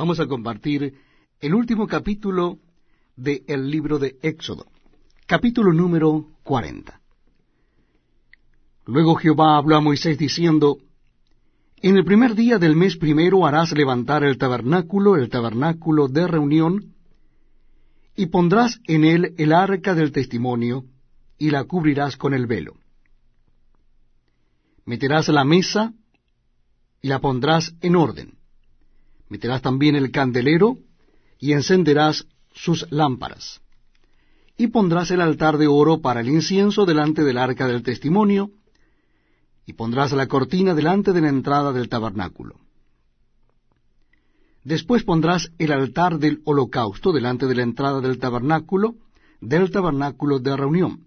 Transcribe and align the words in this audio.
Vamos 0.00 0.18
a 0.18 0.26
compartir 0.26 0.94
el 1.40 1.54
último 1.54 1.86
capítulo 1.86 2.58
del 3.16 3.70
libro 3.70 3.98
de 3.98 4.16
Éxodo, 4.22 4.64
capítulo 5.26 5.74
número 5.74 6.24
40. 6.42 6.98
Luego 8.86 9.16
Jehová 9.16 9.58
habló 9.58 9.76
a 9.76 9.82
Moisés 9.82 10.16
diciendo, 10.16 10.78
En 11.82 11.98
el 11.98 12.06
primer 12.06 12.34
día 12.34 12.58
del 12.58 12.76
mes 12.76 12.96
primero 12.96 13.46
harás 13.46 13.72
levantar 13.72 14.24
el 14.24 14.38
tabernáculo, 14.38 15.16
el 15.16 15.28
tabernáculo 15.28 16.08
de 16.08 16.26
reunión, 16.26 16.94
y 18.16 18.24
pondrás 18.28 18.80
en 18.86 19.04
él 19.04 19.34
el 19.36 19.52
arca 19.52 19.94
del 19.94 20.12
testimonio, 20.12 20.86
y 21.36 21.50
la 21.50 21.64
cubrirás 21.64 22.16
con 22.16 22.32
el 22.32 22.46
velo. 22.46 22.72
Meterás 24.86 25.28
la 25.28 25.44
mesa, 25.44 25.92
y 27.02 27.08
la 27.08 27.18
pondrás 27.18 27.74
en 27.82 27.96
orden. 27.96 28.39
Meterás 29.30 29.62
también 29.62 29.94
el 29.94 30.10
candelero, 30.10 30.76
y 31.38 31.52
encenderás 31.52 32.26
sus 32.52 32.86
lámparas. 32.90 33.62
Y 34.58 34.66
pondrás 34.66 35.10
el 35.12 35.22
altar 35.22 35.56
de 35.56 35.68
oro 35.68 36.00
para 36.02 36.20
el 36.20 36.28
incienso 36.28 36.84
delante 36.84 37.24
del 37.24 37.38
arca 37.38 37.66
del 37.66 37.82
testimonio, 37.82 38.50
y 39.64 39.72
pondrás 39.72 40.12
la 40.12 40.26
cortina 40.26 40.74
delante 40.74 41.12
de 41.12 41.20
la 41.20 41.28
entrada 41.28 41.72
del 41.72 41.88
tabernáculo. 41.88 42.56
Después 44.64 45.04
pondrás 45.04 45.52
el 45.58 45.72
altar 45.72 46.18
del 46.18 46.42
holocausto 46.44 47.12
delante 47.12 47.46
de 47.46 47.54
la 47.54 47.62
entrada 47.62 48.00
del 48.00 48.18
tabernáculo, 48.18 48.96
del 49.40 49.70
tabernáculo 49.70 50.40
de 50.40 50.56
reunión. 50.56 51.06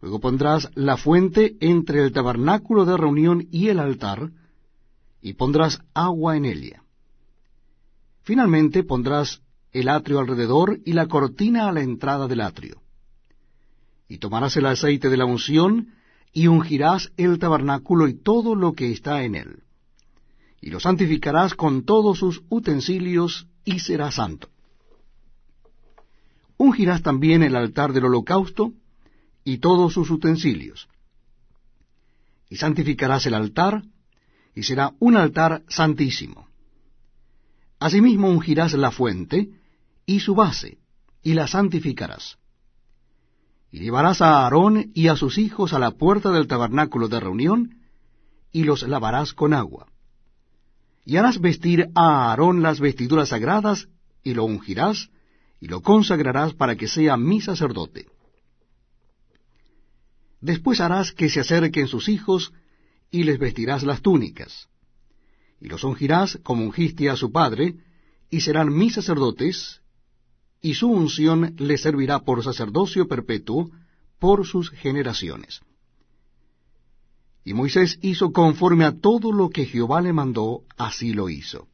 Luego 0.00 0.20
pondrás 0.20 0.70
la 0.74 0.96
fuente 0.96 1.56
entre 1.60 2.02
el 2.02 2.12
tabernáculo 2.12 2.86
de 2.86 2.96
reunión 2.96 3.46
y 3.50 3.68
el 3.68 3.78
altar, 3.78 4.30
y 5.20 5.34
pondrás 5.34 5.80
agua 5.92 6.36
en 6.36 6.46
ella. 6.46 6.83
Finalmente 8.24 8.82
pondrás 8.84 9.42
el 9.70 9.88
atrio 9.88 10.18
alrededor 10.18 10.80
y 10.84 10.94
la 10.94 11.06
cortina 11.06 11.68
a 11.68 11.72
la 11.72 11.82
entrada 11.82 12.26
del 12.26 12.40
atrio. 12.40 12.80
Y 14.08 14.18
tomarás 14.18 14.56
el 14.56 14.66
aceite 14.66 15.10
de 15.10 15.16
la 15.16 15.26
unción, 15.26 15.94
y 16.32 16.48
ungirás 16.48 17.12
el 17.16 17.38
tabernáculo 17.38 18.08
y 18.08 18.14
todo 18.14 18.54
lo 18.54 18.72
que 18.72 18.90
está 18.90 19.22
en 19.22 19.34
él. 19.34 19.62
Y 20.60 20.70
lo 20.70 20.80
santificarás 20.80 21.54
con 21.54 21.84
todos 21.84 22.18
sus 22.18 22.42
utensilios, 22.48 23.46
y 23.64 23.80
será 23.80 24.10
santo. 24.10 24.48
Ungirás 26.56 27.02
también 27.02 27.42
el 27.42 27.54
altar 27.54 27.92
del 27.92 28.06
holocausto, 28.06 28.72
y 29.44 29.58
todos 29.58 29.92
sus 29.92 30.10
utensilios. 30.10 30.88
Y 32.48 32.56
santificarás 32.56 33.26
el 33.26 33.34
altar, 33.34 33.82
y 34.54 34.62
será 34.62 34.94
un 34.98 35.16
altar 35.16 35.62
santísimo. 35.68 36.48
Asimismo 37.84 38.30
ungirás 38.30 38.72
la 38.72 38.90
fuente, 38.90 39.50
y 40.06 40.20
su 40.20 40.34
base, 40.34 40.78
y 41.22 41.34
la 41.34 41.46
santificarás. 41.46 42.38
Y 43.70 43.80
llevarás 43.80 44.22
a 44.22 44.44
Aarón 44.44 44.90
y 44.94 45.08
a 45.08 45.16
sus 45.16 45.36
hijos 45.36 45.74
a 45.74 45.78
la 45.78 45.90
puerta 45.90 46.30
del 46.30 46.46
tabernáculo 46.46 47.08
de 47.08 47.20
reunión, 47.20 47.82
y 48.52 48.64
los 48.64 48.84
lavarás 48.88 49.34
con 49.34 49.52
agua. 49.52 49.86
Y 51.04 51.18
harás 51.18 51.42
vestir 51.42 51.90
a 51.94 52.30
Aarón 52.30 52.62
las 52.62 52.80
vestiduras 52.80 53.28
sagradas, 53.28 53.86
y 54.22 54.32
lo 54.32 54.46
ungirás, 54.46 55.10
y 55.60 55.68
lo 55.68 55.82
consagrarás 55.82 56.54
para 56.54 56.76
que 56.76 56.88
sea 56.88 57.18
mi 57.18 57.42
sacerdote. 57.42 58.06
Después 60.40 60.80
harás 60.80 61.12
que 61.12 61.28
se 61.28 61.40
acerquen 61.40 61.86
sus 61.86 62.08
hijos, 62.08 62.54
y 63.10 63.24
les 63.24 63.38
vestirás 63.38 63.82
las 63.82 64.00
túnicas. 64.00 64.70
Y 65.60 65.68
los 65.68 65.84
ungirás 65.84 66.38
como 66.42 66.64
ungiste 66.64 67.08
a 67.10 67.16
su 67.16 67.32
padre, 67.32 67.76
y 68.30 68.40
serán 68.40 68.74
mis 68.74 68.94
sacerdotes, 68.94 69.80
y 70.60 70.74
su 70.74 70.88
unción 70.90 71.54
le 71.58 71.76
servirá 71.78 72.20
por 72.20 72.42
sacerdocio 72.42 73.06
perpetuo 73.06 73.70
por 74.18 74.46
sus 74.46 74.70
generaciones. 74.70 75.60
Y 77.44 77.52
Moisés 77.52 77.98
hizo 78.00 78.32
conforme 78.32 78.86
a 78.86 78.98
todo 78.98 79.30
lo 79.30 79.50
que 79.50 79.66
Jehová 79.66 80.00
le 80.00 80.14
mandó, 80.14 80.62
así 80.78 81.12
lo 81.12 81.28
hizo. 81.28 81.68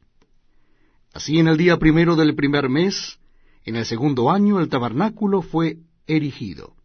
Así 1.13 1.39
en 1.39 1.47
el 1.47 1.57
día 1.57 1.77
primero 1.77 2.15
del 2.15 2.35
primer 2.35 2.67
mes, 2.67 3.17
en 3.63 3.77
el 3.77 3.85
segundo 3.85 4.29
año, 4.29 4.59
el 4.59 4.69
tabernáculo 4.69 5.41
fue 5.41 5.77
erigido. 6.07 6.75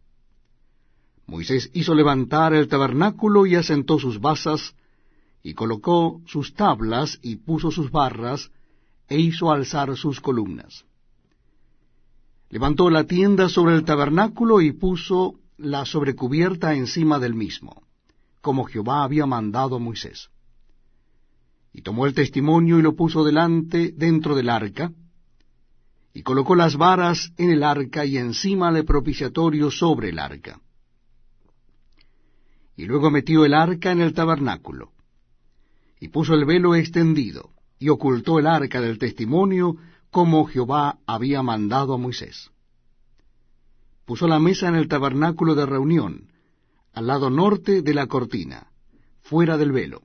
Moisés 1.25 1.69
hizo 1.73 1.93
levantar 1.93 2.53
el 2.53 2.69
tabernáculo 2.69 3.45
y 3.45 3.55
asentó 3.55 3.99
sus 3.99 4.21
basas, 4.21 4.75
y 5.47 5.53
colocó 5.53 6.21
sus 6.25 6.53
tablas 6.55 7.19
y 7.21 7.37
puso 7.37 7.71
sus 7.71 7.89
barras, 7.89 8.51
e 9.07 9.17
hizo 9.17 9.49
alzar 9.49 9.95
sus 9.95 10.19
columnas. 10.19 10.83
Levantó 12.49 12.89
la 12.89 13.05
tienda 13.05 13.47
sobre 13.47 13.75
el 13.75 13.85
tabernáculo 13.85 14.59
y 14.59 14.73
puso 14.73 15.35
la 15.55 15.85
sobrecubierta 15.85 16.73
encima 16.73 17.17
del 17.17 17.33
mismo, 17.33 17.81
como 18.41 18.65
Jehová 18.65 19.05
había 19.05 19.25
mandado 19.25 19.77
a 19.77 19.79
Moisés. 19.79 20.29
Y 21.71 21.81
tomó 21.81 22.07
el 22.07 22.13
testimonio 22.13 22.77
y 22.79 22.81
lo 22.81 22.97
puso 22.97 23.23
delante 23.23 23.93
dentro 23.95 24.35
del 24.35 24.49
arca, 24.49 24.91
y 26.13 26.23
colocó 26.23 26.55
las 26.55 26.75
varas 26.75 27.31
en 27.37 27.51
el 27.51 27.63
arca 27.63 28.03
y 28.03 28.17
encima 28.17 28.77
el 28.77 28.83
propiciatorio 28.83 29.71
sobre 29.71 30.09
el 30.09 30.19
arca. 30.19 30.59
Y 32.75 32.83
luego 32.83 33.09
metió 33.09 33.45
el 33.45 33.53
arca 33.53 33.93
en 33.93 34.01
el 34.01 34.13
tabernáculo, 34.13 34.91
y 35.99 36.09
puso 36.09 36.33
el 36.33 36.45
velo 36.45 36.75
extendido, 36.75 37.51
y 37.79 37.89
ocultó 37.89 38.39
el 38.39 38.47
arca 38.47 38.81
del 38.81 38.97
testimonio 38.97 39.77
como 40.11 40.45
Jehová 40.45 40.99
había 41.05 41.43
mandado 41.43 41.93
a 41.93 41.97
Moisés. 41.97 42.49
Puso 44.05 44.27
la 44.27 44.39
mesa 44.39 44.67
en 44.69 44.75
el 44.75 44.87
tabernáculo 44.87 45.53
de 45.53 45.65
reunión, 45.65 46.31
al 46.93 47.07
lado 47.07 47.29
norte 47.29 47.81
de 47.81 47.93
la 47.93 48.07
cortina, 48.07 48.67
fuera 49.21 49.57
del 49.57 49.71
velo. 49.71 50.01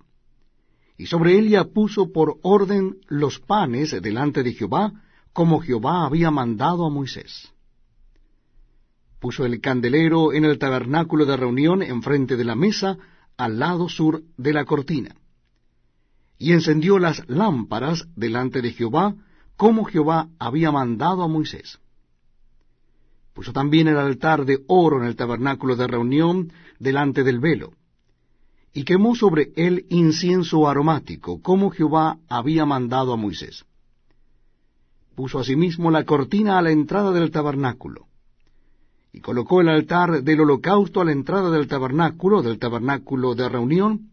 Y 0.98 1.06
sobre 1.06 1.38
ella 1.38 1.64
puso 1.64 2.12
por 2.12 2.38
orden 2.42 2.97
los 3.09 3.38
panes 3.38 3.91
delante 4.03 4.42
de 4.42 4.53
Jehová, 4.53 4.92
como 5.32 5.60
Jehová 5.60 6.04
había 6.04 6.30
mandado 6.30 6.84
a 6.84 6.91
Moisés. 6.91 7.53
Puso 9.20 9.47
el 9.47 9.60
candelero 9.60 10.32
en 10.32 10.44
el 10.44 10.59
tabernáculo 10.59 11.24
de 11.24 11.36
reunión 11.36 11.82
enfrente 11.82 12.36
de 12.36 12.44
la 12.44 12.56
mesa, 12.56 12.98
al 13.36 13.59
lado 13.59 13.88
sur 13.88 14.22
de 14.36 14.53
la 14.53 14.64
cortina. 14.64 15.14
Y 16.42 16.53
encendió 16.53 16.98
las 16.98 17.22
lámparas 17.28 18.08
delante 18.16 18.62
de 18.62 18.72
Jehová, 18.72 19.14
como 19.56 19.84
Jehová 19.84 20.26
había 20.41 20.72
mandado 20.72 21.22
a 21.22 21.28
Moisés. 21.28 21.78
Puso 23.32 23.53
también 23.53 23.86
el 23.86 23.97
altar 23.97 24.44
de 24.44 24.58
oro 24.66 25.00
en 25.00 25.06
el 25.06 25.14
tabernáculo 25.14 25.76
de 25.76 25.86
reunión 25.86 26.53
delante 26.80 27.22
del 27.22 27.38
velo, 27.38 27.75
y 28.75 28.82
quemó 28.82 29.14
sobre 29.14 29.53
él 29.54 29.86
incienso 29.88 30.66
aromático, 30.66 31.41
como 31.41 31.70
Jehová 31.70 32.19
había 32.28 32.66
mandado 32.66 33.12
a 33.12 33.16
Moisés. 33.16 33.64
Puso 35.14 35.38
asimismo 35.38 35.92
la 35.92 36.03
cortina 36.04 36.59
a 36.59 36.62
la 36.62 36.72
entrada 36.72 37.12
del 37.12 37.30
tabernáculo, 37.30 38.06
y 39.12 39.20
colocó 39.20 39.60
el 39.60 39.69
altar 39.69 40.24
del 40.24 40.41
holocausto 40.41 41.00
a 41.00 41.04
la 41.04 41.12
entrada 41.12 41.53
del 41.53 41.69
tabernáculo, 41.69 42.42
del 42.42 42.59
tabernáculo 42.59 43.36
de 43.36 43.48
reunión, 43.48 44.12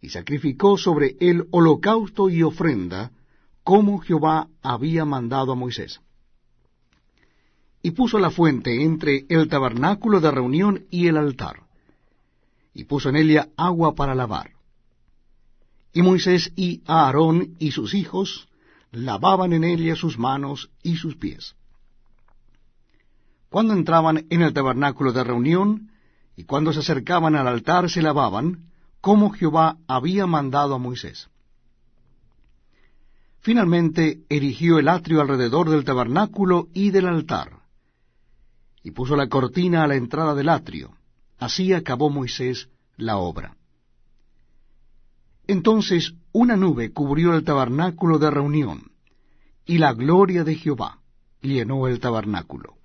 y 0.00 0.08
sacrificó 0.10 0.78
sobre 0.78 1.16
él 1.20 1.46
holocausto 1.50 2.30
y 2.30 2.42
ofrenda, 2.42 3.10
como 3.62 3.98
Jehová 3.98 4.48
había 4.62 5.04
mandado 5.04 5.52
a 5.52 5.54
Moisés. 5.54 6.00
Y 7.82 7.92
puso 7.92 8.18
la 8.18 8.30
fuente 8.30 8.82
entre 8.82 9.26
el 9.28 9.48
tabernáculo 9.48 10.20
de 10.20 10.30
reunión 10.30 10.86
y 10.90 11.06
el 11.06 11.16
altar, 11.16 11.62
y 12.74 12.84
puso 12.84 13.10
en 13.10 13.16
ella 13.16 13.48
agua 13.56 13.94
para 13.94 14.14
lavar. 14.14 14.52
Y 15.92 16.02
Moisés 16.02 16.52
y 16.56 16.82
Aarón 16.86 17.56
y 17.58 17.72
sus 17.72 17.94
hijos 17.94 18.48
lavaban 18.92 19.52
en 19.52 19.64
ella 19.64 19.96
sus 19.96 20.18
manos 20.18 20.70
y 20.82 20.96
sus 20.96 21.16
pies. 21.16 21.54
Cuando 23.48 23.74
entraban 23.74 24.26
en 24.30 24.42
el 24.42 24.52
tabernáculo 24.52 25.12
de 25.12 25.24
reunión, 25.24 25.90
y 26.36 26.44
cuando 26.44 26.72
se 26.72 26.78
acercaban 26.78 27.34
al 27.34 27.48
altar 27.48 27.90
se 27.90 28.00
lavaban, 28.00 28.69
como 29.00 29.30
Jehová 29.30 29.78
había 29.86 30.26
mandado 30.26 30.74
a 30.74 30.78
Moisés. 30.78 31.28
Finalmente 33.40 34.20
erigió 34.28 34.78
el 34.78 34.88
atrio 34.88 35.20
alrededor 35.20 35.70
del 35.70 35.84
tabernáculo 35.84 36.68
y 36.74 36.90
del 36.90 37.06
altar, 37.06 37.60
y 38.82 38.90
puso 38.90 39.16
la 39.16 39.28
cortina 39.28 39.82
a 39.82 39.86
la 39.86 39.96
entrada 39.96 40.34
del 40.34 40.48
atrio. 40.48 40.94
Así 41.38 41.72
acabó 41.72 42.10
Moisés 42.10 42.68
la 42.96 43.16
obra. 43.16 43.56
Entonces 45.46 46.14
una 46.32 46.56
nube 46.56 46.92
cubrió 46.92 47.34
el 47.34 47.44
tabernáculo 47.44 48.18
de 48.18 48.30
reunión, 48.30 48.92
y 49.64 49.78
la 49.78 49.94
gloria 49.94 50.44
de 50.44 50.54
Jehová 50.54 50.98
llenó 51.40 51.88
el 51.88 51.98
tabernáculo. 51.98 52.76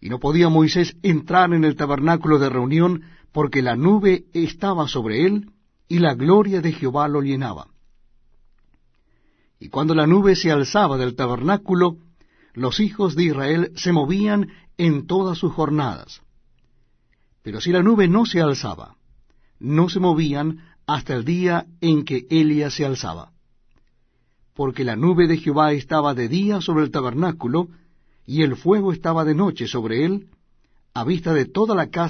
Y 0.00 0.08
no 0.10 0.20
podía 0.20 0.48
Moisés 0.48 0.96
entrar 1.02 1.52
en 1.52 1.64
el 1.64 1.74
tabernáculo 1.74 2.38
de 2.38 2.48
reunión, 2.48 3.02
porque 3.38 3.62
la 3.62 3.76
nube 3.76 4.24
estaba 4.32 4.88
sobre 4.88 5.24
él, 5.24 5.52
y 5.86 6.00
la 6.00 6.14
gloria 6.16 6.60
de 6.60 6.72
Jehová 6.72 7.06
lo 7.06 7.22
llenaba. 7.22 7.68
Y 9.60 9.68
cuando 9.68 9.94
la 9.94 10.08
nube 10.08 10.34
se 10.34 10.50
alzaba 10.50 10.98
del 10.98 11.14
tabernáculo, 11.14 11.98
los 12.54 12.80
hijos 12.80 13.14
de 13.14 13.26
Israel 13.26 13.70
se 13.76 13.92
movían 13.92 14.48
en 14.76 15.06
todas 15.06 15.38
sus 15.38 15.52
jornadas. 15.52 16.20
Pero 17.44 17.60
si 17.60 17.70
la 17.70 17.80
nube 17.80 18.08
no 18.08 18.26
se 18.26 18.40
alzaba, 18.40 18.96
no 19.60 19.88
se 19.88 20.00
movían 20.00 20.58
hasta 20.88 21.14
el 21.14 21.24
día 21.24 21.66
en 21.80 22.04
que 22.04 22.26
Elia 22.30 22.70
se 22.70 22.84
alzaba. 22.84 23.30
Porque 24.52 24.82
la 24.82 24.96
nube 24.96 25.28
de 25.28 25.36
Jehová 25.36 25.70
estaba 25.70 26.12
de 26.12 26.26
día 26.26 26.60
sobre 26.60 26.82
el 26.82 26.90
tabernáculo, 26.90 27.68
y 28.26 28.42
el 28.42 28.56
fuego 28.56 28.92
estaba 28.92 29.24
de 29.24 29.36
noche 29.36 29.68
sobre 29.68 30.04
él, 30.04 30.26
a 30.92 31.04
vista 31.04 31.32
de 31.32 31.44
toda 31.44 31.76
la 31.76 31.90
casa 31.90 32.06